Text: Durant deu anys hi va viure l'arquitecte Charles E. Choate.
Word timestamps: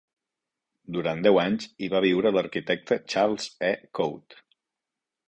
Durant 0.95 1.19
deu 1.27 1.35
anys 1.41 1.67
hi 1.85 1.89
va 1.95 2.01
viure 2.05 2.31
l'arquitecte 2.37 2.97
Charles 3.15 3.47
E. 3.69 3.71
Choate. 3.99 4.41